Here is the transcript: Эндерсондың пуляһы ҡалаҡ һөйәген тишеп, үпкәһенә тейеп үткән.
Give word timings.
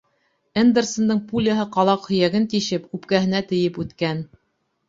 Эндерсондың 0.61 1.19
пуляһы 1.33 1.67
ҡалаҡ 1.77 2.09
һөйәген 2.13 2.47
тишеп, 2.55 2.89
үпкәһенә 2.99 3.43
тейеп 3.53 3.79
үткән. 3.85 4.27